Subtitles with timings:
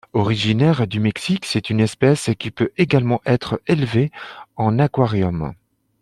[0.13, 4.09] Originaire du Mexique, c'est une espèce qui peut également être élevée
[4.55, 5.53] en aquarium.